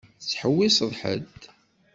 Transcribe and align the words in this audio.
Tettḥewwiseḍ 0.19 0.91
ḥedd? 1.01 1.41